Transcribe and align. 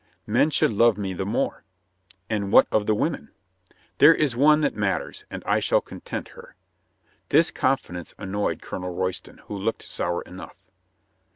"Men 0.25 0.49
should 0.49 0.71
love 0.73 0.97
me 0.97 1.13
the 1.13 1.27
more." 1.27 1.63
"And 2.27 2.51
what 2.51 2.65
of 2.71 2.87
the 2.87 2.95
women?" 2.95 3.29
"There 3.99 4.15
is 4.15 4.35
one 4.35 4.61
that 4.61 4.73
matters, 4.75 5.25
and 5.29 5.43
I 5.45 5.59
shall 5.59 5.79
content 5.79 6.29
her." 6.29 6.55
This 7.29 7.51
confidence 7.51 8.15
annoyed 8.17 8.63
Colonel 8.63 8.95
Royston, 8.95 9.37
who 9.45 9.55
looked 9.55 9.83
sour 9.83 10.23
enough. 10.23 10.57